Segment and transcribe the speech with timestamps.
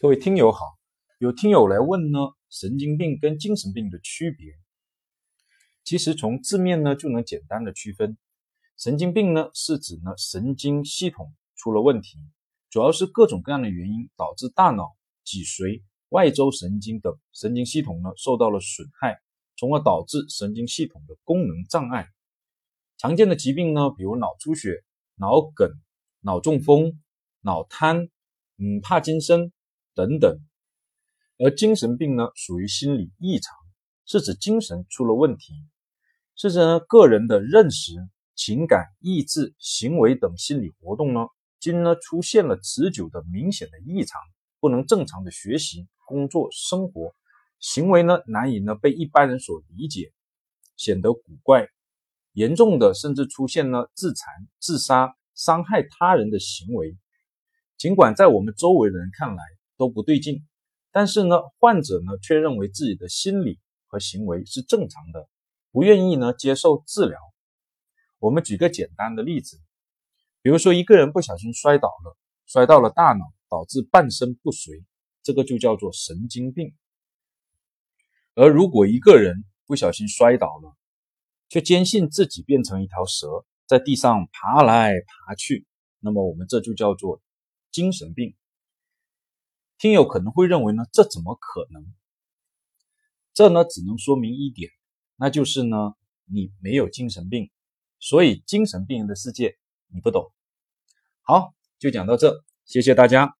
[0.00, 0.78] 各位听友好，
[1.18, 2.20] 有听友来问呢，
[2.50, 4.52] 神经病跟精神病的区别。
[5.82, 8.16] 其实从字面呢就能简单的区分，
[8.76, 12.16] 神经病呢是指呢神经系统出了问题，
[12.70, 19.18] 主要是各种各样的原因导致大脑、脊髓、外周神经等神经系统呢受到了损害，
[19.56, 22.06] 从而导致神经系统的功能障碍。
[22.98, 24.84] 常见的疾病呢，比如脑出血、
[25.16, 25.68] 脑梗、
[26.20, 27.02] 脑中风、
[27.40, 28.08] 脑瘫，
[28.58, 29.52] 嗯，帕金森。
[29.98, 30.38] 等等，
[31.38, 33.52] 而精神病呢，属于心理异常，
[34.06, 35.54] 是指精神出了问题，
[36.36, 37.94] 是指呢个人的认识、
[38.36, 41.26] 情感、意志、行为等心理活动呢，
[41.58, 44.20] 今呢出现了持久的明显的异常，
[44.60, 47.12] 不能正常的学习、工作、生活，
[47.58, 50.12] 行为呢难以呢被一般人所理解，
[50.76, 51.66] 显得古怪，
[52.34, 56.96] 严重的甚至出现了自残、自杀、伤害他人的行为，
[57.76, 59.57] 尽管在我们周围的人看来。
[59.78, 60.44] 都不对劲，
[60.90, 65.28] 但是呢，患者呢却认为自己的心理和行为是正常的，
[65.70, 67.18] 不愿意呢接受治疗。
[68.18, 69.58] 我们举个简单的例子，
[70.42, 74.84] 比如说一个人不小心摔倒了，摔到了大脑，导致半身不遂，
[75.22, 76.74] 这个就叫做神经病。
[78.34, 80.76] 而如果一个人不小心摔倒了，
[81.48, 85.66] 却坚信自己变成一条蛇，在地上爬来爬去，
[86.00, 87.22] 那么我们这就叫做
[87.70, 88.34] 精神病。
[89.78, 91.86] 听友可能会认为呢，这怎么可能？
[93.32, 94.72] 这呢，只能说明一点，
[95.16, 97.50] 那就是呢，你没有精神病，
[98.00, 99.56] 所以精神病人的世界
[99.86, 100.32] 你不懂。
[101.22, 103.37] 好，就讲到这，谢谢大家。